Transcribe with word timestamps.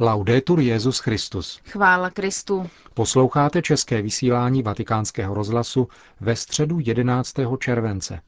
Laudetur 0.00 0.60
Jezus 0.60 0.98
Christus. 0.98 1.60
Chvála 1.64 2.10
Kristu. 2.10 2.70
Posloucháte 2.94 3.62
české 3.62 4.02
vysílání 4.02 4.62
Vatikánského 4.62 5.34
rozhlasu 5.34 5.88
ve 6.20 6.36
středu 6.36 6.78
11. 6.82 7.34
července. 7.58 8.20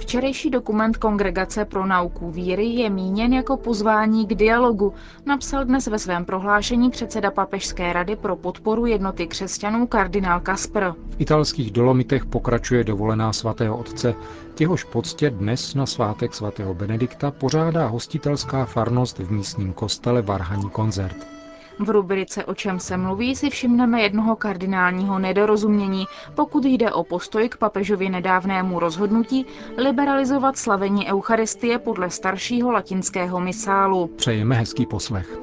Včerejší 0.00 0.50
dokument 0.50 0.96
Kongregace 0.96 1.64
pro 1.64 1.86
nauku 1.86 2.30
víry 2.30 2.66
je 2.66 2.90
míněn 2.90 3.32
jako 3.32 3.56
pozvání 3.56 4.26
k 4.26 4.34
dialogu, 4.34 4.94
napsal 5.26 5.64
dnes 5.64 5.86
ve 5.86 5.98
svém 5.98 6.24
prohlášení 6.24 6.90
předseda 6.90 7.30
Papežské 7.30 7.92
rady 7.92 8.16
pro 8.16 8.36
podporu 8.36 8.86
jednoty 8.86 9.26
křesťanů 9.26 9.86
kardinál 9.86 10.40
Kasper. 10.40 10.94
V 11.10 11.20
italských 11.20 11.70
Dolomitech 11.70 12.26
pokračuje 12.26 12.84
dovolená 12.84 13.32
svatého 13.32 13.78
otce, 13.78 14.14
k 14.54 14.60
jehož 14.60 14.84
poctě 14.84 15.30
dnes 15.30 15.74
na 15.74 15.86
svátek 15.86 16.34
svatého 16.34 16.74
Benedikta 16.74 17.30
pořádá 17.30 17.86
hostitelská 17.86 18.64
farnost 18.64 19.18
v 19.18 19.30
místním 19.32 19.72
kostele 19.72 20.22
Varhaní 20.22 20.70
koncert. 20.70 21.39
V 21.80 21.90
rubrice 21.90 22.44
O 22.44 22.54
čem 22.54 22.78
se 22.80 22.96
mluví 22.96 23.36
si 23.36 23.50
všimneme 23.50 24.02
jednoho 24.02 24.36
kardinálního 24.36 25.18
nedorozumění, 25.18 26.04
pokud 26.34 26.64
jde 26.64 26.92
o 26.92 27.04
postoj 27.04 27.48
k 27.48 27.56
papežově 27.56 28.10
nedávnému 28.10 28.78
rozhodnutí 28.80 29.46
liberalizovat 29.76 30.58
slavení 30.58 31.06
Eucharistie 31.08 31.78
podle 31.78 32.10
staršího 32.10 32.72
latinského 32.72 33.40
misálu. 33.40 34.06
Přejeme 34.06 34.54
hezký 34.54 34.86
poslech. 34.86 35.38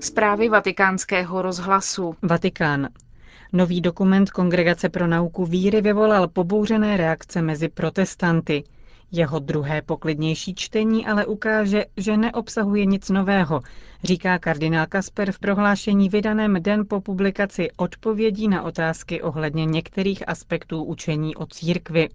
Zprávy 0.00 0.48
vatikánského 0.48 1.42
rozhlasu. 1.42 2.14
Vatikán. 2.22 2.88
Nový 3.52 3.80
dokument 3.80 4.30
Kongregace 4.30 4.88
pro 4.88 5.06
nauku 5.06 5.46
víry 5.46 5.80
vyvolal 5.80 6.28
pobouřené 6.28 6.96
reakce 6.96 7.42
mezi 7.42 7.68
protestanty. 7.68 8.64
Jeho 9.12 9.38
druhé 9.38 9.82
poklidnější 9.82 10.54
čtení 10.54 11.06
ale 11.06 11.26
ukáže, 11.26 11.84
že 11.96 12.16
neobsahuje 12.16 12.86
nic 12.86 13.10
nového, 13.10 13.60
říká 14.04 14.38
kardinál 14.38 14.86
Kasper 14.86 15.32
v 15.32 15.38
prohlášení 15.38 16.08
vydaném 16.08 16.62
den 16.62 16.84
po 16.88 17.00
publikaci 17.00 17.68
odpovědí 17.76 18.48
na 18.48 18.62
otázky 18.62 19.22
ohledně 19.22 19.64
některých 19.66 20.28
aspektů 20.28 20.84
učení 20.84 21.36
o 21.36 21.46
církvi. 21.46 22.08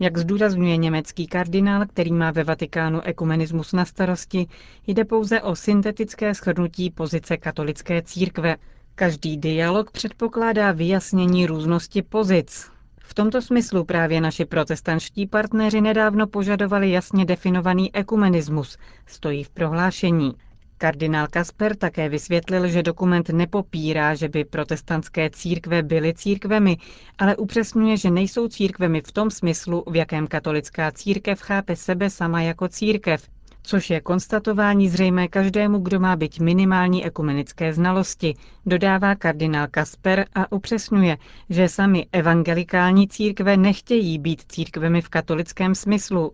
Jak 0.00 0.18
zdůrazňuje 0.18 0.76
německý 0.76 1.26
kardinál, 1.26 1.86
který 1.86 2.12
má 2.12 2.30
ve 2.30 2.44
Vatikánu 2.44 3.00
ekumenismus 3.00 3.72
na 3.72 3.84
starosti, 3.84 4.46
jde 4.86 5.04
pouze 5.04 5.42
o 5.42 5.56
syntetické 5.56 6.34
shrnutí 6.34 6.90
pozice 6.90 7.36
katolické 7.36 8.02
církve. 8.02 8.56
Každý 8.94 9.36
dialog 9.36 9.90
předpokládá 9.90 10.72
vyjasnění 10.72 11.46
různosti 11.46 12.02
pozic. 12.02 12.70
V 12.98 13.14
tomto 13.14 13.42
smyslu 13.42 13.84
právě 13.84 14.20
naši 14.20 14.44
protestantští 14.44 15.26
partneři 15.26 15.80
nedávno 15.80 16.26
požadovali 16.26 16.90
jasně 16.90 17.24
definovaný 17.24 17.94
ekumenismus, 17.94 18.78
stojí 19.06 19.44
v 19.44 19.50
prohlášení. 19.50 20.32
Kardinál 20.78 21.26
Kasper 21.30 21.76
také 21.76 22.08
vysvětlil, 22.08 22.68
že 22.68 22.82
dokument 22.82 23.28
nepopírá, 23.28 24.14
že 24.14 24.28
by 24.28 24.44
protestantské 24.44 25.30
církve 25.30 25.82
byly 25.82 26.14
církvemi, 26.14 26.76
ale 27.18 27.36
upřesňuje, 27.36 27.96
že 27.96 28.10
nejsou 28.10 28.48
církvemi 28.48 29.02
v 29.06 29.12
tom 29.12 29.30
smyslu, 29.30 29.84
v 29.90 29.96
jakém 29.96 30.26
katolická 30.26 30.92
církev 30.92 31.40
chápe 31.40 31.76
sebe 31.76 32.10
sama 32.10 32.42
jako 32.42 32.68
církev, 32.68 33.28
což 33.62 33.90
je 33.90 34.00
konstatování 34.00 34.88
zřejmé 34.88 35.28
každému, 35.28 35.78
kdo 35.78 36.00
má 36.00 36.16
být 36.16 36.40
minimální 36.40 37.06
ekumenické 37.06 37.72
znalosti, 37.74 38.34
dodává 38.66 39.14
kardinál 39.14 39.66
Kasper 39.70 40.26
a 40.34 40.52
upřesňuje, 40.52 41.18
že 41.50 41.68
sami 41.68 42.06
evangelikální 42.12 43.08
církve 43.08 43.56
nechtějí 43.56 44.18
být 44.18 44.42
církvemi 44.48 45.00
v 45.02 45.08
katolickém 45.08 45.74
smyslu. 45.74 46.32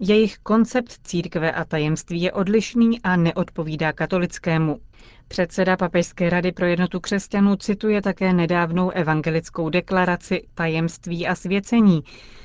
Jejich 0.00 0.38
koncept 0.38 0.92
církve 1.04 1.52
a 1.52 1.64
tajemství 1.64 2.22
je 2.22 2.32
odlišný 2.32 3.02
a 3.02 3.16
neodpovídá 3.16 3.92
katolickému. 3.92 4.80
Předseda 5.28 5.76
Papežské 5.76 6.30
rady 6.30 6.52
pro 6.52 6.66
jednotu 6.66 7.00
křesťanů 7.00 7.56
cituje 7.56 8.02
také 8.02 8.32
nedávnou 8.32 8.90
evangelickou 8.90 9.68
deklaraci 9.68 10.42
Tajemství 10.54 11.26
a 11.26 11.34
svěcení, 11.34 12.00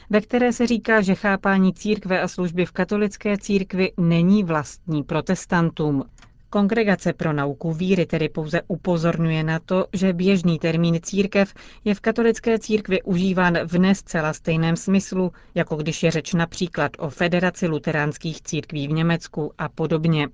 ve 0.09 0.21
které 0.21 0.53
se 0.53 0.67
říká, 0.67 1.01
že 1.01 1.15
chápání 1.15 1.73
církve 1.73 2.21
a 2.21 2.27
služby 2.27 2.65
v 2.65 2.71
katolické 2.71 3.37
církvi 3.37 3.91
není 3.97 4.43
vlastní 4.43 5.03
protestantům. 5.03 6.03
Kongregace 6.49 7.13
pro 7.13 7.33
nauku 7.33 7.73
víry 7.73 8.05
tedy 8.05 8.29
pouze 8.29 8.61
upozorňuje 8.67 9.43
na 9.43 9.59
to, 9.59 9.85
že 9.93 10.13
běžný 10.13 10.59
termín 10.59 10.99
církev 11.01 11.53
je 11.85 11.95
v 11.95 11.99
katolické 11.99 12.59
církvi 12.59 13.01
užíván 13.01 13.57
v 13.65 13.79
nescela 13.79 14.33
stejném 14.33 14.75
smyslu, 14.75 15.31
jako 15.55 15.75
když 15.75 16.03
je 16.03 16.11
řeč 16.11 16.33
například 16.33 16.91
o 16.99 17.09
Federaci 17.09 17.67
luteránských 17.67 18.41
církví 18.41 18.87
v 18.87 18.91
Německu 18.91 19.51
a 19.57 19.69
podobně. 19.69 20.27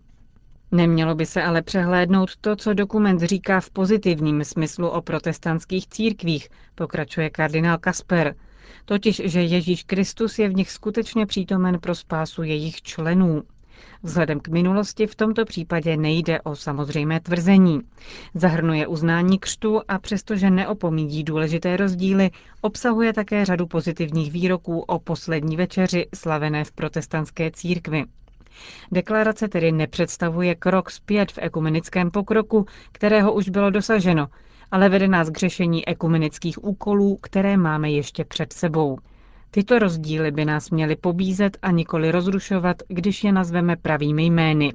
Nemělo 0.75 1.15
by 1.15 1.25
se 1.25 1.43
ale 1.43 1.61
přehlédnout 1.61 2.35
to, 2.41 2.55
co 2.55 2.73
dokument 2.73 3.19
říká 3.19 3.59
v 3.61 3.69
pozitivním 3.69 4.43
smyslu 4.43 4.89
o 4.89 5.01
protestantských 5.01 5.87
církvích, 5.87 6.49
pokračuje 6.75 7.29
kardinál 7.29 7.77
Kasper 7.77 8.35
totiž 8.85 9.21
že 9.25 9.41
Ježíš 9.41 9.83
Kristus 9.83 10.39
je 10.39 10.49
v 10.49 10.55
nich 10.55 10.71
skutečně 10.71 11.25
přítomen 11.25 11.79
pro 11.79 11.95
spásu 11.95 12.43
jejich 12.43 12.81
členů. 12.81 13.43
Vzhledem 14.03 14.39
k 14.39 14.47
minulosti 14.47 15.07
v 15.07 15.15
tomto 15.15 15.45
případě 15.45 15.97
nejde 15.97 16.41
o 16.41 16.55
samozřejmé 16.55 17.19
tvrzení. 17.19 17.81
Zahrnuje 18.33 18.87
uznání 18.87 19.39
křtu 19.39 19.81
a 19.87 19.99
přestože 19.99 20.49
neopomíjí 20.49 21.23
důležité 21.23 21.77
rozdíly, 21.77 22.29
obsahuje 22.61 23.13
také 23.13 23.45
řadu 23.45 23.67
pozitivních 23.67 24.31
výroků 24.31 24.79
o 24.79 24.99
poslední 24.99 25.57
večeři 25.57 26.07
slavené 26.15 26.63
v 26.63 26.71
protestantské 26.71 27.51
církvi. 27.51 28.05
Deklarace 28.91 29.47
tedy 29.47 29.71
nepředstavuje 29.71 30.55
krok 30.55 30.91
zpět 30.91 31.31
v 31.31 31.37
ekumenickém 31.41 32.11
pokroku, 32.11 32.65
kterého 32.91 33.33
už 33.33 33.49
bylo 33.49 33.69
dosaženo, 33.69 34.27
ale 34.71 34.89
vede 34.89 35.07
nás 35.07 35.29
k 35.29 35.37
řešení 35.37 35.87
ekumenických 35.87 36.63
úkolů, 36.63 37.17
které 37.21 37.57
máme 37.57 37.91
ještě 37.91 38.25
před 38.25 38.53
sebou. 38.53 38.97
Tyto 39.51 39.79
rozdíly 39.79 40.31
by 40.31 40.45
nás 40.45 40.69
měly 40.69 40.95
pobízet 40.95 41.57
a 41.61 41.71
nikoli 41.71 42.11
rozrušovat, 42.11 42.77
když 42.87 43.23
je 43.23 43.31
nazveme 43.31 43.75
pravými 43.75 44.25
jmény. 44.25 44.73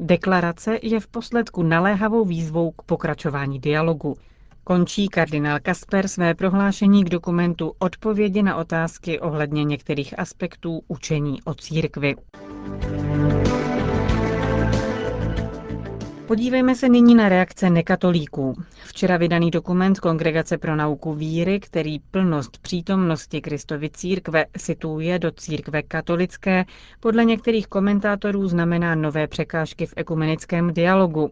Deklarace 0.00 0.78
je 0.82 1.00
v 1.00 1.06
posledku 1.06 1.62
naléhavou 1.62 2.24
výzvou 2.24 2.70
k 2.70 2.82
pokračování 2.82 3.58
dialogu. 3.60 4.16
Končí 4.64 5.08
kardinál 5.08 5.58
Kasper 5.62 6.08
své 6.08 6.34
prohlášení 6.34 7.04
k 7.04 7.08
dokumentu 7.08 7.72
Odpovědi 7.78 8.42
na 8.42 8.56
otázky 8.56 9.20
ohledně 9.20 9.64
některých 9.64 10.18
aspektů 10.18 10.82
učení 10.88 11.42
o 11.42 11.54
církvi. 11.54 12.14
Podívejme 16.26 16.74
se 16.74 16.88
nyní 16.88 17.14
na 17.14 17.28
reakce 17.28 17.70
nekatolíků. 17.70 18.62
Včera 18.84 19.16
vydaný 19.16 19.50
dokument 19.50 20.00
Kongregace 20.00 20.58
pro 20.58 20.76
nauku 20.76 21.14
víry, 21.14 21.60
který 21.60 21.98
plnost 21.98 22.58
přítomnosti 22.58 23.40
Kristovy 23.40 23.90
církve 23.90 24.44
situuje 24.56 25.18
do 25.18 25.30
církve 25.30 25.82
katolické, 25.82 26.64
podle 27.00 27.24
některých 27.24 27.66
komentátorů 27.66 28.48
znamená 28.48 28.94
nové 28.94 29.26
překážky 29.26 29.86
v 29.86 29.92
ekumenickém 29.96 30.72
dialogu. 30.72 31.30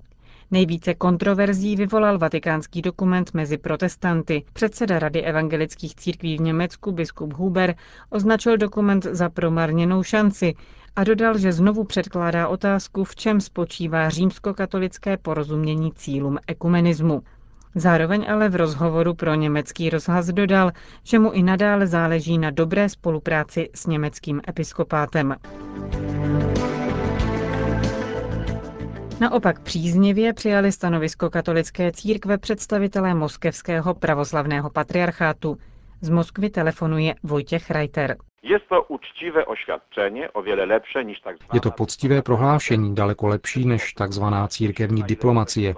Nejvíce 0.50 0.94
kontroverzí 0.94 1.76
vyvolal 1.76 2.18
vatikánský 2.18 2.82
dokument 2.82 3.34
mezi 3.34 3.58
protestanty. 3.58 4.44
Předseda 4.52 4.98
Rady 4.98 5.22
evangelických 5.22 5.94
církví 5.94 6.38
v 6.38 6.40
Německu, 6.40 6.92
biskup 6.92 7.32
Huber, 7.32 7.74
označil 8.10 8.56
dokument 8.56 9.04
za 9.04 9.28
promarněnou 9.28 10.02
šanci 10.02 10.54
a 10.96 11.04
dodal, 11.04 11.38
že 11.38 11.52
znovu 11.52 11.84
předkládá 11.84 12.48
otázku, 12.48 13.04
v 13.04 13.16
čem 13.16 13.40
spočívá 13.40 14.08
římskokatolické 14.08 15.16
porozumění 15.16 15.92
cílům 15.92 16.38
ekumenismu. 16.46 17.22
Zároveň 17.74 18.26
ale 18.30 18.48
v 18.48 18.56
rozhovoru 18.56 19.14
pro 19.14 19.34
německý 19.34 19.90
rozhlas 19.90 20.26
dodal, 20.26 20.72
že 21.02 21.18
mu 21.18 21.30
i 21.30 21.42
nadále 21.42 21.86
záleží 21.86 22.38
na 22.38 22.50
dobré 22.50 22.88
spolupráci 22.88 23.70
s 23.74 23.86
německým 23.86 24.40
episkopátem. 24.48 25.36
Naopak 29.20 29.60
příznivě 29.60 30.32
přijali 30.32 30.72
stanovisko 30.72 31.30
katolické 31.30 31.92
církve 31.92 32.38
představitelé 32.38 33.14
moskevského 33.14 33.94
pravoslavného 33.94 34.70
patriarchátu. 34.70 35.58
Z 36.00 36.08
Moskvy 36.08 36.50
telefonuje 36.50 37.14
Vojtěch 37.22 37.70
Reiter. 37.70 38.16
Je 38.44 38.60
to 38.60 38.86
oświadczenie, 39.46 40.32
o 40.32 40.42
wiele 40.42 40.66
lepsze 40.66 41.04
niż 41.04 41.20
tak 41.20 41.36
Je 41.52 41.60
to 41.60 41.70
poctivé 41.70 42.22
prohlášení, 42.22 42.94
daleko 42.94 43.26
lepší 43.26 43.66
než 43.66 43.92
takzvaná 43.92 44.48
církevní 44.48 45.02
diplomacie. 45.02 45.74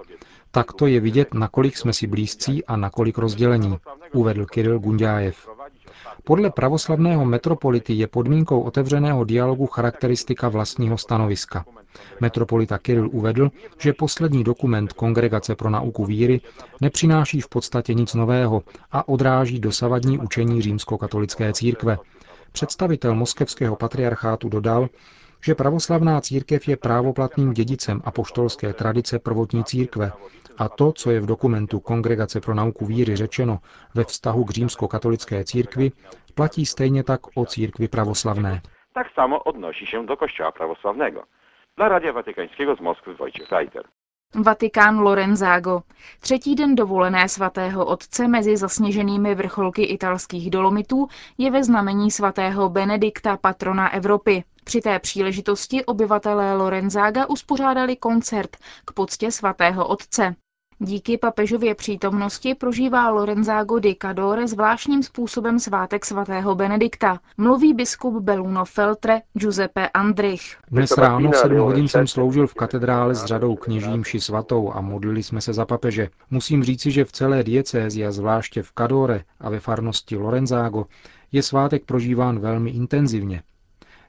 Takto 0.51 0.87
je 0.87 0.99
vidět, 0.99 1.33
nakolik 1.33 1.77
jsme 1.77 1.93
si 1.93 2.07
blízcí 2.07 2.65
a 2.65 2.77
nakolik 2.77 3.17
rozdělení, 3.17 3.77
uvedl 4.13 4.45
Kiril 4.45 4.79
Gundjájev. 4.79 5.49
Podle 6.23 6.49
pravoslavného 6.49 7.25
metropolity 7.25 7.93
je 7.93 8.07
podmínkou 8.07 8.61
otevřeného 8.61 9.23
dialogu 9.23 9.65
charakteristika 9.67 10.49
vlastního 10.49 10.97
stanoviska. 10.97 11.65
Metropolita 12.19 12.77
Kiril 12.77 13.09
uvedl, 13.11 13.49
že 13.79 13.93
poslední 13.93 14.43
dokument 14.43 14.93
Kongregace 14.93 15.55
pro 15.55 15.69
nauku 15.69 16.05
víry 16.05 16.41
nepřináší 16.81 17.41
v 17.41 17.49
podstatě 17.49 17.93
nic 17.93 18.13
nového 18.13 18.63
a 18.91 19.07
odráží 19.07 19.59
dosavadní 19.59 20.19
učení 20.19 20.61
římskokatolické 20.61 21.53
církve. 21.53 21.97
Představitel 22.57 23.15
moskevského 23.15 23.75
patriarchátu 23.75 24.49
dodal, 24.49 24.87
že 25.45 25.55
pravoslavná 25.55 26.21
církev 26.21 26.67
je 26.67 26.77
právoplatným 26.77 27.53
dědicem 27.53 28.01
apoštolské 28.05 28.73
tradice 28.73 29.19
prvotní 29.19 29.63
církve 29.63 30.11
a 30.57 30.69
to, 30.69 30.91
co 30.91 31.11
je 31.11 31.19
v 31.19 31.25
dokumentu 31.25 31.79
Kongregace 31.79 32.41
pro 32.41 32.53
nauku 32.53 32.85
víry 32.85 33.15
řečeno 33.15 33.59
ve 33.95 34.03
vztahu 34.03 34.45
k 34.45 34.49
římskokatolické 34.51 35.43
církvi, 35.43 35.91
platí 36.35 36.65
stejně 36.65 37.03
tak 37.03 37.21
o 37.35 37.45
církvi 37.45 37.87
pravoslavné. 37.87 38.61
Tak 38.93 39.07
samo 39.13 39.43
odnosi 39.43 39.85
się 39.85 40.05
do 40.05 40.17
Kościoła 40.17 40.51
prawosławnego. 40.51 41.23
Dla 41.77 41.87
Radia 41.89 42.13
Watykańskiego 42.13 42.75
z 42.75 42.79
Moskwy 42.81 43.13
Wojciech 43.13 43.51
Reiter. 43.51 43.83
Vatikán 44.43 44.99
Lorenzago. 44.99 45.81
Třetí 46.19 46.55
den 46.55 46.75
dovolené 46.75 47.29
svatého 47.29 47.85
otce 47.85 48.27
mezi 48.27 48.57
zasněženými 48.57 49.35
vrcholky 49.35 49.83
italských 49.83 50.49
dolomitů 50.49 51.07
je 51.37 51.51
ve 51.51 51.63
znamení 51.63 52.11
svatého 52.11 52.69
Benedikta, 52.69 53.37
patrona 53.37 53.93
Evropy. 53.93 54.43
Při 54.63 54.81
té 54.81 54.99
příležitosti 54.99 55.85
obyvatelé 55.85 56.53
Lorenzága 56.57 57.25
uspořádali 57.25 57.95
koncert 57.95 58.57
k 58.85 58.91
poctě 58.93 59.31
svatého 59.31 59.87
otce. 59.87 60.35
Díky 60.79 61.17
papežově 61.17 61.75
přítomnosti 61.75 62.55
prožívá 62.55 63.09
Lorenzágo 63.09 63.79
di 63.79 63.95
Cadore 64.01 64.47
zvláštním 64.47 65.03
způsobem 65.03 65.59
svátek 65.59 66.05
svatého 66.05 66.55
Benedikta. 66.55 67.19
Mluví 67.37 67.73
biskup 67.73 68.23
Beluno 68.23 68.65
Feltre 68.65 69.21
Giuseppe 69.33 69.89
Andrich. 69.89 70.57
Dnes 70.71 70.97
ráno 70.97 71.31
v 71.31 71.35
7 71.35 71.57
hodin 71.57 71.87
jsem 71.87 72.07
sloužil 72.07 72.47
v 72.47 72.53
katedrále 72.53 73.15
s 73.15 73.25
řadou 73.25 73.55
kněží 73.55 73.97
mši 73.97 74.21
svatou 74.21 74.73
a 74.73 74.81
modlili 74.81 75.23
jsme 75.23 75.41
se 75.41 75.53
za 75.53 75.65
papeže. 75.65 76.09
Musím 76.31 76.63
říci, 76.63 76.91
že 76.91 77.05
v 77.05 77.11
celé 77.11 77.43
diecézi 77.43 78.05
a 78.05 78.11
zvláště 78.11 78.63
v 78.63 78.71
Cadore 78.77 79.23
a 79.39 79.49
ve 79.49 79.59
farnosti 79.59 80.17
Lorenzágo 80.17 80.85
je 81.31 81.43
svátek 81.43 81.85
prožíván 81.85 82.39
velmi 82.39 82.69
intenzivně. 82.69 83.41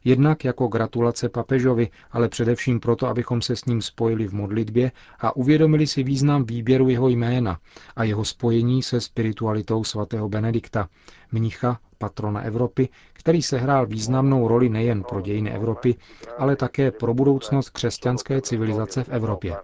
Jednak 0.08 0.44
jako 0.44 0.66
gratulace 0.68 1.28
papežovi, 1.28 1.88
ale 2.12 2.28
především 2.28 2.80
proto, 2.80 3.06
abychom 3.06 3.42
se 3.42 3.56
s 3.56 3.64
ním 3.64 3.82
spojili 3.82 4.28
v 4.28 4.32
modlitbě 4.34 4.92
a 5.20 5.36
uvědomili 5.36 5.86
si 5.86 6.02
význam 6.02 6.44
výběru 6.44 6.88
jeho 6.88 7.08
jména 7.08 7.58
a 7.96 8.04
jeho 8.04 8.24
spojení 8.24 8.82
se 8.82 9.00
spiritualitou 9.00 9.84
svatého 9.84 10.28
Benedikta, 10.28 10.88
mnicha, 11.32 11.78
patrona 11.98 12.40
Evropy, 12.40 12.88
který 13.12 13.42
sehrál 13.42 13.86
významnou 13.86 14.48
roli 14.48 14.68
nejen 14.68 15.02
pro 15.02 15.20
dějiny 15.20 15.50
Evropy, 15.52 15.96
ale 16.38 16.56
také 16.56 16.90
pro 16.90 17.14
budoucnost 17.14 17.70
křesťanské 17.70 18.40
civilizace 18.40 19.04
v 19.04 19.08
Evropě. 19.08 19.56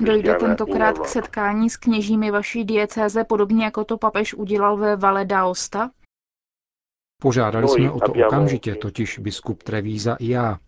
Dojde 0.00 0.34
tentokrát 0.34 0.98
k 0.98 1.06
setkání 1.06 1.70
s 1.70 1.76
kněžími 1.76 2.30
vaší 2.30 2.64
diecéze, 2.64 3.24
podobně 3.24 3.64
jako 3.64 3.84
to 3.84 3.98
papež 3.98 4.34
udělal 4.34 4.76
ve 4.76 4.96
Valle 4.96 5.24
d'Aosta? 5.24 5.90
Požádali 7.22 7.68
jsme 7.68 7.90
o 7.90 8.00
to 8.00 8.12
okamžitě, 8.26 8.74
totiž 8.74 9.18
biskup 9.18 9.62
Trevíza 9.62 10.14
i 10.14 10.28
já. 10.28 10.58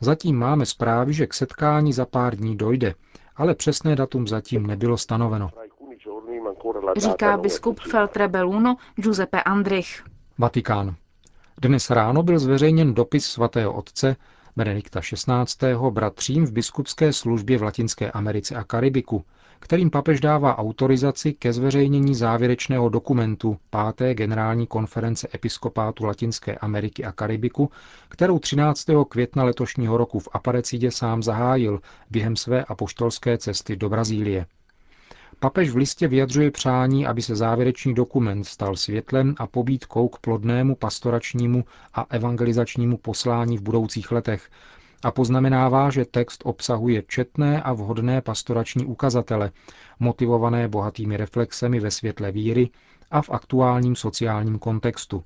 Zatím 0.00 0.38
máme 0.38 0.66
zprávy, 0.66 1.12
že 1.12 1.26
k 1.26 1.34
setkání 1.34 1.92
za 1.92 2.06
pár 2.06 2.36
dní 2.36 2.56
dojde, 2.56 2.94
ale 3.36 3.54
přesné 3.54 3.96
datum 3.96 4.26
zatím 4.28 4.66
nebylo 4.66 4.98
stanoveno. 4.98 5.50
Říká 6.96 7.36
biskup 7.36 7.80
Feltre 7.80 8.28
Belluno 8.28 8.76
Giuseppe 8.96 9.42
Andrich. 9.42 10.04
Vatikán. 10.38 10.94
Dnes 11.60 11.90
ráno 11.90 12.22
byl 12.22 12.38
zveřejněn 12.38 12.94
dopis 12.94 13.26
svatého 13.26 13.72
otce 13.72 14.16
Benedikta 14.56 15.00
XVI. 15.00 15.74
bratřím 15.90 16.46
v 16.46 16.52
biskupské 16.52 17.12
službě 17.12 17.58
v 17.58 17.62
Latinské 17.62 18.10
Americe 18.10 18.54
a 18.54 18.64
Karibiku, 18.64 19.24
kterým 19.60 19.90
papež 19.90 20.20
dává 20.20 20.58
autorizaci 20.58 21.32
ke 21.32 21.52
zveřejnění 21.52 22.14
závěrečného 22.14 22.88
dokumentu 22.88 23.56
5. 23.96 24.14
generální 24.14 24.66
konference 24.66 25.28
episkopátu 25.34 26.04
Latinské 26.04 26.54
Ameriky 26.54 27.04
a 27.04 27.12
Karibiku, 27.12 27.70
kterou 28.08 28.38
13. 28.38 28.86
května 29.08 29.44
letošního 29.44 29.96
roku 29.96 30.18
v 30.18 30.28
Aparecidě 30.32 30.90
sám 30.90 31.22
zahájil 31.22 31.80
během 32.10 32.36
své 32.36 32.64
apoštolské 32.64 33.38
cesty 33.38 33.76
do 33.76 33.88
Brazílie. 33.88 34.46
Papež 35.38 35.70
v 35.70 35.76
listě 35.76 36.08
vyjadřuje 36.08 36.50
přání, 36.50 37.06
aby 37.06 37.22
se 37.22 37.36
závěrečný 37.36 37.94
dokument 37.94 38.44
stal 38.44 38.76
světlem 38.76 39.34
a 39.38 39.46
pobídkou 39.46 40.08
k 40.08 40.18
plodnému 40.18 40.76
pastoračnímu 40.76 41.64
a 41.94 42.06
evangelizačnímu 42.10 42.96
poslání 42.96 43.58
v 43.58 43.62
budoucích 43.62 44.12
letech 44.12 44.50
a 45.04 45.10
poznamenává, 45.10 45.90
že 45.90 46.04
text 46.04 46.42
obsahuje 46.44 47.02
četné 47.08 47.62
a 47.62 47.72
vhodné 47.72 48.20
pastorační 48.20 48.84
ukazatele, 48.86 49.50
motivované 50.00 50.68
bohatými 50.68 51.16
reflexemi 51.16 51.80
ve 51.80 51.90
světle 51.90 52.32
víry 52.32 52.70
a 53.10 53.22
v 53.22 53.30
aktuálním 53.30 53.96
sociálním 53.96 54.58
kontextu. 54.58 55.24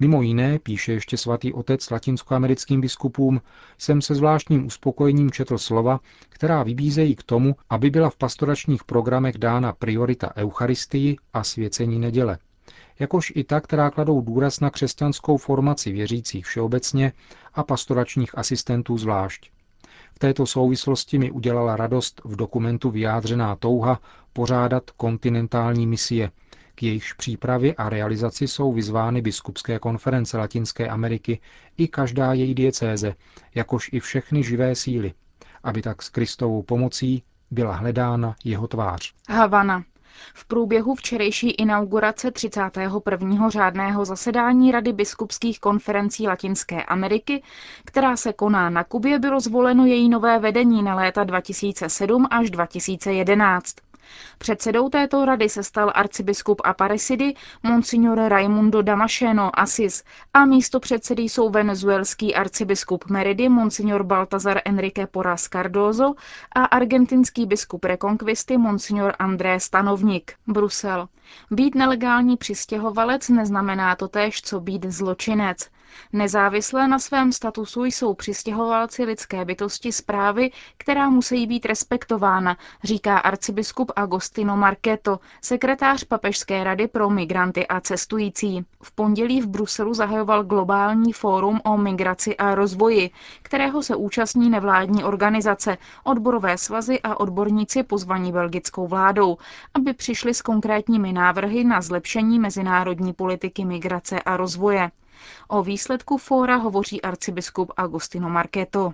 Mimo 0.00 0.22
jiné, 0.22 0.58
píše 0.58 0.92
ještě 0.92 1.16
svatý 1.16 1.52
otec 1.52 1.90
latinskoamerickým 1.90 2.80
biskupům, 2.80 3.40
jsem 3.78 4.02
se 4.02 4.14
zvláštním 4.14 4.66
uspokojením 4.66 5.30
četl 5.30 5.58
slova, 5.58 6.00
která 6.28 6.62
vybízejí 6.62 7.16
k 7.16 7.22
tomu, 7.22 7.56
aby 7.70 7.90
byla 7.90 8.10
v 8.10 8.16
pastoračních 8.16 8.84
programech 8.84 9.38
dána 9.38 9.72
priorita 9.72 10.32
Eucharistii 10.36 11.16
a 11.32 11.44
svěcení 11.44 11.98
neděle, 11.98 12.38
jakož 12.98 13.32
i 13.36 13.44
ta, 13.44 13.60
která 13.60 13.90
kladou 13.90 14.20
důraz 14.20 14.60
na 14.60 14.70
křesťanskou 14.70 15.36
formaci 15.36 15.92
věřících 15.92 16.46
všeobecně 16.46 17.12
a 17.54 17.62
pastoračních 17.62 18.38
asistentů 18.38 18.98
zvlášť. 18.98 19.50
V 20.14 20.18
této 20.18 20.46
souvislosti 20.46 21.18
mi 21.18 21.30
udělala 21.30 21.76
radost 21.76 22.20
v 22.24 22.36
dokumentu 22.36 22.90
vyjádřená 22.90 23.56
touha 23.56 24.00
pořádat 24.32 24.90
kontinentální 24.90 25.86
misie, 25.86 26.30
k 26.74 26.82
jejichž 26.82 27.12
přípravě 27.12 27.74
a 27.74 27.88
realizaci 27.88 28.48
jsou 28.48 28.72
vyzvány 28.72 29.22
biskupské 29.22 29.78
konference 29.78 30.38
Latinské 30.38 30.88
Ameriky 30.88 31.40
i 31.76 31.88
každá 31.88 32.32
její 32.32 32.54
diecéze, 32.54 33.14
jakož 33.54 33.90
i 33.92 34.00
všechny 34.00 34.42
živé 34.42 34.74
síly, 34.74 35.14
aby 35.62 35.82
tak 35.82 36.02
s 36.02 36.08
Kristovou 36.08 36.62
pomocí 36.62 37.22
byla 37.50 37.74
hledána 37.74 38.36
jeho 38.44 38.66
tvář. 38.66 39.12
Havana. 39.28 39.84
V 40.34 40.44
průběhu 40.44 40.94
včerejší 40.94 41.50
inaugurace 41.50 42.30
31. 42.30 43.48
řádného 43.50 44.04
zasedání 44.04 44.72
Rady 44.72 44.92
biskupských 44.92 45.60
konferencí 45.60 46.28
Latinské 46.28 46.84
Ameriky, 46.84 47.42
která 47.84 48.16
se 48.16 48.32
koná 48.32 48.70
na 48.70 48.84
Kubě, 48.84 49.18
bylo 49.18 49.40
zvoleno 49.40 49.86
její 49.86 50.08
nové 50.08 50.38
vedení 50.38 50.82
na 50.82 50.94
léta 50.94 51.24
2007 51.24 52.26
až 52.30 52.50
2011. 52.50 53.74
Předsedou 54.38 54.88
této 54.88 55.24
rady 55.24 55.48
se 55.48 55.62
stal 55.62 55.92
arcibiskup 55.94 56.60
Aparecidy 56.64 57.34
Monsignor 57.62 58.18
Raimundo 58.18 58.82
Damasceno 58.82 59.60
Asis 59.60 60.04
a 60.34 60.44
místo 60.44 60.80
předsedy 60.80 61.22
jsou 61.22 61.50
venezuelský 61.50 62.34
arcibiskup 62.34 63.04
Meridi 63.10 63.48
Monsignor 63.48 64.02
Baltazar 64.04 64.60
Enrique 64.64 65.06
Porras 65.06 65.48
Cardozo 65.48 66.14
a 66.54 66.64
argentinský 66.64 67.46
biskup 67.46 67.84
Reconquisty 67.84 68.58
Monsignor 68.58 69.14
André 69.18 69.60
Stanovnik. 69.60 70.32
Brusel. 70.46 71.08
Být 71.50 71.74
nelegální 71.74 72.36
přistěhovalec 72.36 73.28
neznamená 73.28 73.96
totéž, 73.96 74.42
co 74.42 74.60
být 74.60 74.84
zločinec. 74.84 75.68
Nezávisle 76.12 76.88
na 76.88 76.98
svém 76.98 77.32
statusu 77.32 77.84
jsou 77.84 78.14
přistěhovalci 78.14 79.04
lidské 79.04 79.44
bytosti 79.44 79.92
zprávy, 79.92 80.50
která 80.78 81.10
musí 81.10 81.46
být 81.46 81.66
respektována, 81.66 82.56
říká 82.84 83.18
arcibiskup 83.18 83.92
Agostino 83.96 84.56
Marketo, 84.56 85.18
sekretář 85.42 86.04
Papežské 86.04 86.64
rady 86.64 86.88
pro 86.88 87.10
migranty 87.10 87.66
a 87.66 87.80
cestující. 87.80 88.64
V 88.82 88.92
pondělí 88.92 89.40
v 89.40 89.46
Bruselu 89.46 89.94
zahajoval 89.94 90.44
globální 90.44 91.12
fórum 91.12 91.60
o 91.64 91.76
migraci 91.76 92.36
a 92.36 92.54
rozvoji, 92.54 93.10
kterého 93.42 93.82
se 93.82 93.96
účastní 93.96 94.50
nevládní 94.50 95.04
organizace, 95.04 95.78
odborové 96.04 96.58
svazy 96.58 97.00
a 97.00 97.20
odborníci 97.20 97.82
pozvaní 97.82 98.32
belgickou 98.32 98.86
vládou, 98.86 99.36
aby 99.74 99.92
přišli 99.92 100.34
s 100.34 100.42
konkrétními 100.42 101.12
návrhy 101.12 101.64
na 101.64 101.80
zlepšení 101.80 102.38
mezinárodní 102.38 103.12
politiky 103.12 103.64
migrace 103.64 104.20
a 104.20 104.36
rozvoje. 104.36 104.90
O 105.48 105.62
výsledku 105.62 106.16
fóra 106.18 106.56
hovoří 106.56 107.02
arcibiskup 107.02 107.72
Agostino 107.76 108.30
Marketo. 108.30 108.92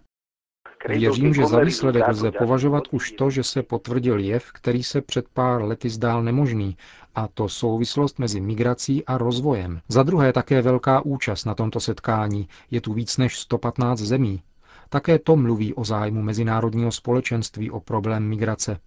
Věřím, 0.89 1.35
že 1.35 1.47
za 1.47 1.61
výsledek 1.61 2.09
lze 2.09 2.31
považovat 2.33 2.85
už 2.91 3.13
to, 3.13 3.31
že 3.31 3.43
se 3.45 3.63
potvrdil 3.63 4.19
jev, 4.19 4.53
který 4.53 4.83
se 4.83 5.01
před 5.01 5.29
pár 5.29 5.63
lety 5.63 5.91
zdál 5.91 6.23
nemožný, 6.23 6.77
a 7.15 7.29
to 7.29 7.49
souvislost 7.49 8.19
mezi 8.19 8.41
migrací 8.41 9.05
a 9.05 9.19
rozvojem. 9.19 9.81
Za 9.89 10.03
druhé 10.03 10.33
také 10.33 10.63
velká 10.63 11.01
účast 11.05 11.45
na 11.45 11.55
tomto 11.55 11.81
setkání, 11.81 12.49
je 12.71 12.81
tu 12.81 12.93
víc 12.93 13.17
než 13.19 13.39
115 13.39 13.99
zemí. 13.99 14.43
Také 14.89 15.19
to 15.19 15.37
mluví 15.37 15.75
o 15.75 15.85
zájmu 15.85 16.23
mezinárodního 16.23 16.93
společenství 16.93 17.71
o 17.71 17.81
problém 17.81 18.29
migrace. 18.29 18.79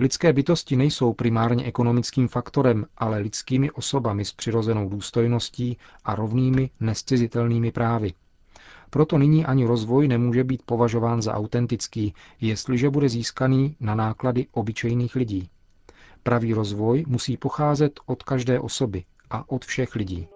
Lidské 0.00 0.32
bytosti 0.32 0.76
nejsou 0.76 1.12
primárně 1.12 1.64
ekonomickým 1.64 2.28
faktorem, 2.28 2.86
ale 2.98 3.18
lidskými 3.18 3.70
osobami 3.70 4.24
s 4.24 4.32
přirozenou 4.32 4.88
důstojností 4.88 5.78
a 6.04 6.14
rovnými 6.14 6.70
nescizitelnými 6.80 7.72
právy. 7.72 8.12
Proto 8.90 9.18
nyní 9.18 9.46
ani 9.46 9.66
rozvoj 9.66 10.08
nemůže 10.08 10.44
být 10.44 10.62
považován 10.62 11.22
za 11.22 11.34
autentický, 11.34 12.14
jestliže 12.40 12.90
bude 12.90 13.08
získaný 13.08 13.76
na 13.80 13.94
náklady 13.94 14.46
obyčejných 14.52 15.14
lidí. 15.14 15.48
Pravý 16.22 16.54
rozvoj 16.54 17.04
musí 17.08 17.36
pocházet 17.36 18.00
od 18.06 18.22
každé 18.22 18.60
osoby 18.60 19.04
a 19.30 19.50
od 19.50 19.64
všech 19.64 19.94
lidí. 19.94 20.28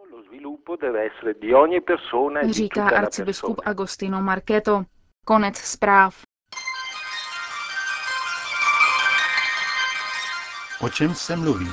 Říká 2.50 2.88
arcibiskup 2.88 3.60
Agostino 3.64 4.22
Marketo. 4.22 4.84
Konec 5.24 5.56
zpráv. 5.56 6.27
O 10.80 10.88
čem 10.88 11.14
se 11.14 11.36
mluví? 11.36 11.68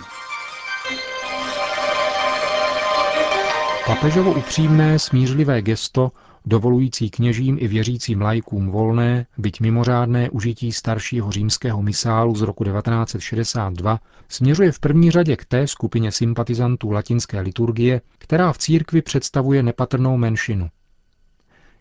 Papežovo 3.85 4.33
upřímné, 4.33 4.99
smířlivé 4.99 5.61
gesto, 5.61 6.11
dovolující 6.45 7.09
kněžím 7.09 7.57
i 7.61 7.67
věřícím 7.67 8.21
lajkům 8.21 8.69
volné, 8.69 9.25
byť 9.37 9.59
mimořádné 9.59 10.29
užití 10.29 10.71
staršího 10.71 11.31
římského 11.31 11.81
misálu 11.81 12.35
z 12.35 12.41
roku 12.41 12.63
1962, 12.63 13.99
směřuje 14.29 14.71
v 14.71 14.79
první 14.79 15.11
řadě 15.11 15.35
k 15.35 15.45
té 15.45 15.67
skupině 15.67 16.11
sympatizantů 16.11 16.91
latinské 16.91 17.39
liturgie, 17.39 18.01
která 18.17 18.53
v 18.53 18.57
církvi 18.57 19.01
představuje 19.01 19.63
nepatrnou 19.63 20.17
menšinu. 20.17 20.69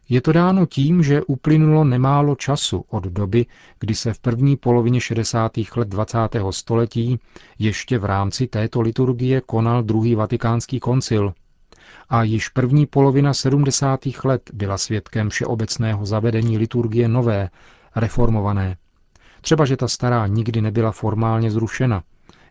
Je 0.09 0.21
to 0.21 0.33
dáno 0.33 0.67
tím, 0.67 1.03
že 1.03 1.23
uplynulo 1.23 1.85
nemálo 1.85 2.37
času 2.37 2.85
od 2.89 3.05
doby, 3.05 3.47
kdy 3.81 3.95
se 3.95 4.13
v 4.13 4.19
první 4.19 4.57
polovině 4.57 5.01
60. 5.01 5.53
let 5.77 5.89
20. 5.89 6.19
století 6.51 7.19
ještě 7.59 7.99
v 7.99 8.05
rámci 8.05 8.47
této 8.47 8.81
liturgie 8.81 9.41
konal 9.41 9.83
druhý 9.83 10.15
vatikánský 10.15 10.81
koncil, 10.81 11.33
a 12.09 12.23
již 12.23 12.49
první 12.49 12.87
polovina 12.87 13.35
70. 13.35 14.01
let 14.25 14.51
byla 14.53 14.79
svědkem 14.79 15.31
všeobecného 15.31 16.07
zavedení 16.07 16.59
liturgie 16.59 17.09
nové, 17.09 17.51
reformované. 17.97 18.77
Třeba, 19.41 19.65
že 19.65 19.77
ta 19.77 19.89
stará 19.89 20.27
nikdy 20.27 20.61
nebyla 20.61 20.93
formálně 20.93 21.51
zrušena, 21.51 22.03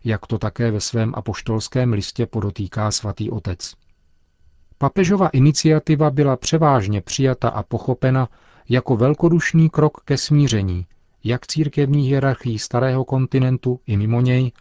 jak 0.04 0.26
to 0.26 0.38
také 0.38 0.70
ve 0.70 0.80
svém 0.80 1.12
apoštolském 1.14 1.92
listě 1.92 2.26
podotýká 2.26 2.90
svatý 2.90 3.30
otec. 3.30 3.74
Papežova 4.84 5.28
iniciativa 5.28 6.10
byla 6.10 6.36
převážně 6.36 7.00
přijata 7.00 7.48
a 7.48 7.62
pochopena 7.62 8.28
jako 8.68 8.96
velkodušný 8.96 9.70
krok 9.70 10.00
ke 10.04 10.16
smíření, 10.16 10.86
jak 11.24 11.46
církevní 11.46 12.06
hierarchii 12.06 12.58
starého 12.58 13.04
kontinentu 13.04 13.80
i 13.86 13.96
mimo 13.96 14.20
něj, 14.20 14.52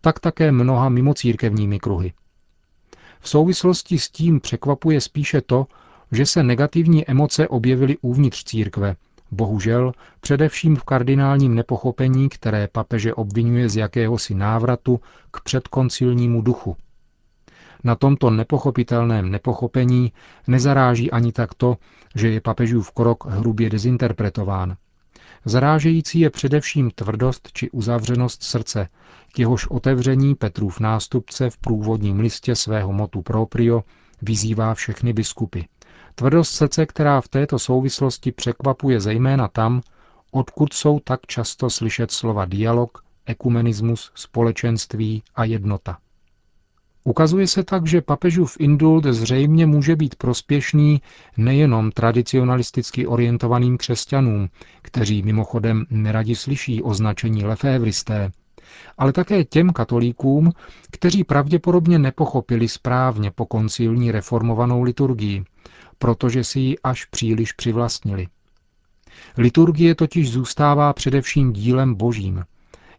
tak 0.00 0.20
také 0.20 0.52
mnoha 0.52 0.88
mimocírkevními 0.88 1.78
kruhy. 1.78 2.12
V 3.20 3.28
souvislosti 3.28 3.98
s 3.98 4.10
tím 4.10 4.40
překvapuje 4.40 5.00
spíše 5.00 5.40
to, 5.40 5.66
že 6.12 6.26
se 6.26 6.42
negativní 6.42 7.10
emoce 7.10 7.48
objevily 7.48 7.96
uvnitř 8.00 8.44
církve, 8.44 8.96
bohužel 9.30 9.92
především 10.20 10.76
v 10.76 10.84
kardinálním 10.84 11.54
nepochopení, 11.54 12.28
které 12.28 12.68
papeže 12.72 13.14
obvinuje 13.14 13.68
z 13.68 13.76
jakéhosi 13.76 14.34
návratu 14.34 15.00
k 15.30 15.40
předkoncilnímu 15.40 16.42
duchu. 16.42 16.76
Na 17.84 17.94
tomto 17.94 18.30
nepochopitelném 18.30 19.30
nepochopení 19.30 20.12
nezaráží 20.46 21.10
ani 21.10 21.32
tak 21.32 21.54
to, 21.54 21.76
že 22.14 22.28
je 22.30 22.40
papežův 22.40 22.90
krok 22.92 23.26
hrubě 23.26 23.70
dezinterpretován. 23.70 24.76
Zarážející 25.44 26.20
je 26.20 26.30
především 26.30 26.90
tvrdost 26.90 27.48
či 27.52 27.70
uzavřenost 27.70 28.42
srdce, 28.42 28.88
k 29.32 29.38
jehož 29.38 29.66
otevření 29.66 30.34
Petrův 30.34 30.80
nástupce 30.80 31.50
v 31.50 31.58
průvodním 31.58 32.20
listě 32.20 32.56
svého 32.56 32.92
motu 32.92 33.22
proprio 33.22 33.84
vyzývá 34.22 34.74
všechny 34.74 35.12
biskupy. 35.12 35.60
Tvrdost 36.14 36.54
srdce, 36.54 36.86
která 36.86 37.20
v 37.20 37.28
této 37.28 37.58
souvislosti 37.58 38.32
překvapuje 38.32 39.00
zejména 39.00 39.48
tam, 39.48 39.80
odkud 40.30 40.72
jsou 40.72 41.00
tak 41.00 41.20
často 41.26 41.70
slyšet 41.70 42.10
slova 42.10 42.44
dialog, 42.44 43.04
ekumenismus, 43.26 44.12
společenství 44.14 45.22
a 45.34 45.44
jednota. 45.44 45.98
Ukazuje 47.04 47.46
se 47.46 47.64
tak, 47.64 47.86
že 47.86 48.00
papežův 48.00 48.56
indult 48.58 49.04
zřejmě 49.04 49.66
může 49.66 49.96
být 49.96 50.14
prospěšný 50.14 51.02
nejenom 51.36 51.90
tradicionalisticky 51.90 53.06
orientovaným 53.06 53.78
křesťanům, 53.78 54.48
kteří 54.82 55.22
mimochodem 55.22 55.86
neradi 55.90 56.36
slyší 56.36 56.82
označení 56.82 57.44
lefévristé, 57.44 58.32
ale 58.98 59.12
také 59.12 59.44
těm 59.44 59.70
katolíkům, 59.70 60.52
kteří 60.90 61.24
pravděpodobně 61.24 61.98
nepochopili 61.98 62.68
správně 62.68 63.30
po 63.30 63.46
koncilní 63.46 64.12
reformovanou 64.12 64.82
liturgii, 64.82 65.44
protože 65.98 66.44
si 66.44 66.60
ji 66.60 66.78
až 66.78 67.04
příliš 67.04 67.52
přivlastnili. 67.52 68.26
Liturgie 69.36 69.94
totiž 69.94 70.30
zůstává 70.30 70.92
především 70.92 71.52
dílem 71.52 71.94
božím, 71.94 72.44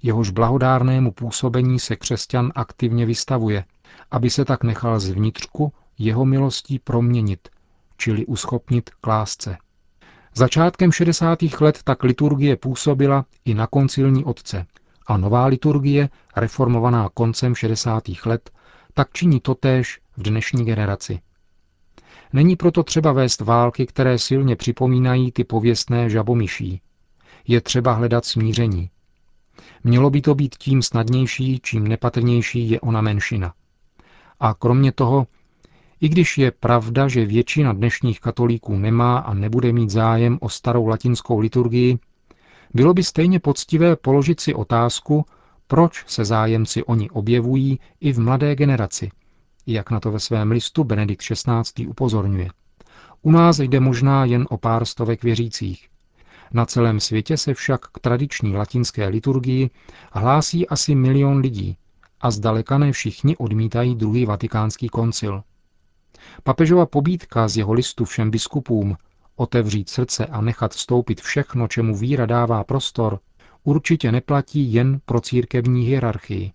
jehož 0.04 0.30
blahodárnému 0.30 1.12
působení 1.12 1.80
se 1.80 1.96
křesťan 1.96 2.52
aktivně 2.56 3.06
vystavuje, 3.06 3.64
aby 4.12 4.30
se 4.30 4.46
tak 4.46 4.64
nechal 4.64 5.00
zvnitřku 5.00 5.74
jeho 5.98 6.26
milostí 6.26 6.80
proměnit, 6.80 7.50
čili 7.98 8.26
uschopnit 8.26 8.90
k 8.90 9.08
lásce. 9.08 9.58
Začátkem 10.36 10.92
60. 10.92 11.40
let 11.60 11.80
tak 11.84 12.04
liturgie 12.04 12.56
působila 12.56 13.26
i 13.46 13.54
na 13.54 13.68
koncilní 13.68 14.26
otce 14.26 14.66
a 15.08 15.18
nová 15.18 15.46
liturgie, 15.46 16.10
reformovaná 16.36 17.10
koncem 17.14 17.56
60. 17.56 18.04
let, 18.26 18.52
tak 18.94 19.14
činí 19.14 19.40
totéž 19.40 20.00
v 20.18 20.22
dnešní 20.22 20.66
generaci. 20.66 21.20
Není 22.34 22.56
proto 22.56 22.84
třeba 22.84 23.12
vést 23.12 23.42
války, 23.42 23.86
které 23.86 24.18
silně 24.20 24.56
připomínají 24.56 25.32
ty 25.32 25.44
pověstné 25.44 26.10
žabomyší. 26.10 26.82
Je 27.48 27.62
třeba 27.62 27.94
hledat 27.94 28.26
smíření. 28.26 28.90
Mělo 29.84 30.10
by 30.10 30.22
to 30.22 30.36
být 30.36 30.56
tím 30.58 30.82
snadnější, 30.82 31.60
čím 31.64 31.88
nepatrnější 31.88 32.70
je 32.70 32.80
ona 32.80 33.02
menšina. 33.02 33.54
A 34.44 34.54
kromě 34.54 34.92
toho, 34.92 35.28
i 36.02 36.10
když 36.10 36.38
je 36.38 36.52
pravda, 36.52 37.08
že 37.08 37.26
většina 37.26 37.74
dnešních 37.74 38.20
katolíků 38.20 38.78
nemá 38.78 39.18
a 39.18 39.34
nebude 39.34 39.74
mít 39.74 39.90
zájem 39.90 40.38
o 40.42 40.50
starou 40.50 40.88
latinskou 40.88 41.40
liturgii, 41.40 42.00
bylo 42.74 42.94
by 42.94 43.04
stejně 43.04 43.40
poctivé 43.40 43.96
položit 43.96 44.40
si 44.40 44.54
otázku, 44.54 45.26
proč 45.68 46.04
se 46.08 46.26
zájemci 46.26 46.84
oni 46.84 47.10
objevují 47.10 47.80
i 48.00 48.14
v 48.14 48.20
mladé 48.20 48.56
generaci, 48.56 49.12
jak 49.68 49.92
na 49.92 50.00
to 50.00 50.12
ve 50.12 50.20
svém 50.20 50.52
listu 50.52 50.84
Benedikt 50.84 51.24
XVI. 51.24 51.88
upozorňuje. 51.88 52.50
U 53.22 53.32
nás 53.32 53.60
jde 53.60 53.80
možná 53.80 54.26
jen 54.26 54.48
o 54.50 54.58
pár 54.58 54.86
stovek 54.86 55.24
věřících. 55.24 55.88
Na 56.54 56.66
celém 56.66 57.00
světě 57.00 57.38
se 57.38 57.54
však 57.54 57.82
k 57.88 58.00
tradiční 58.00 58.56
latinské 58.56 59.08
liturgii 59.08 59.70
hlásí 60.12 60.68
asi 60.68 60.96
milion 60.96 61.38
lidí 61.38 61.78
a 62.22 62.32
zdaleka 62.32 62.78
ne 62.78 62.92
všichni 62.92 63.38
odmítají 63.38 63.96
druhý 63.96 64.26
vatikánský 64.26 64.90
koncil. 64.90 65.44
Papežova 66.44 66.86
pobídka 66.86 67.48
z 67.48 67.58
jeho 67.58 67.74
listu 67.74 68.06
všem 68.06 68.32
biskupům 68.32 68.98
otevřít 69.36 69.90
srdce 69.90 70.26
a 70.26 70.42
nechat 70.42 70.72
vstoupit 70.72 71.22
všechno, 71.22 71.68
čemu 71.68 71.96
víra 71.96 72.26
dává 72.26 72.64
prostor, 72.64 73.20
určitě 73.64 74.12
neplatí 74.12 74.74
jen 74.74 75.02
pro 75.06 75.22
církevní 75.22 75.86
hierarchii. 75.86 76.52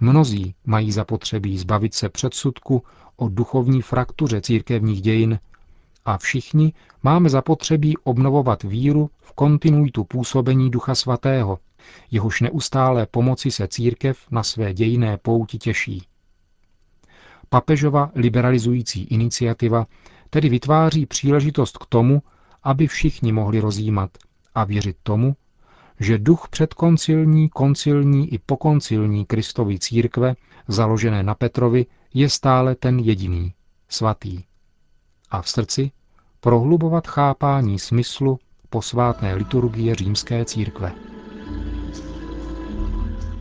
Mnozí 0.00 0.54
mají 0.64 0.92
zapotřebí 0.92 1.58
zbavit 1.58 1.94
se 1.94 2.08
předsudku 2.08 2.82
o 3.16 3.28
duchovní 3.28 3.82
fraktuře 3.82 4.40
církevních 4.40 5.02
dějin 5.02 5.38
a 6.04 6.18
všichni 6.18 6.72
máme 7.02 7.30
zapotřebí 7.30 7.96
obnovovat 7.96 8.62
víru 8.62 9.10
v 9.20 9.32
kontinuitu 9.32 10.04
působení 10.04 10.70
Ducha 10.70 10.94
Svatého, 10.94 11.58
jehož 12.10 12.40
neustálé 12.40 13.06
pomoci 13.06 13.50
se 13.50 13.68
církev 13.68 14.18
na 14.30 14.42
své 14.42 14.74
dějiné 14.74 15.18
pouti 15.18 15.58
těší. 15.58 16.02
Papežova 17.48 18.10
liberalizující 18.14 19.04
iniciativa 19.04 19.86
tedy 20.30 20.48
vytváří 20.48 21.06
příležitost 21.06 21.78
k 21.78 21.86
tomu, 21.86 22.22
aby 22.62 22.86
všichni 22.86 23.32
mohli 23.32 23.60
rozjímat 23.60 24.10
a 24.54 24.64
věřit 24.64 24.96
tomu, 25.02 25.36
že 26.00 26.18
duch 26.18 26.48
předkoncilní, 26.50 27.48
koncilní 27.48 28.34
i 28.34 28.38
pokoncilní 28.38 29.26
Kristovy 29.26 29.78
církve, 29.78 30.34
založené 30.68 31.22
na 31.22 31.34
Petrovi, 31.34 31.86
je 32.14 32.28
stále 32.28 32.74
ten 32.74 32.98
jediný, 32.98 33.52
svatý. 33.88 34.44
A 35.30 35.42
v 35.42 35.48
srdci 35.48 35.90
prohlubovat 36.40 37.06
chápání 37.06 37.78
smyslu 37.78 38.38
posvátné 38.70 39.34
liturgie 39.34 39.94
římské 39.94 40.44
církve. 40.44 41.11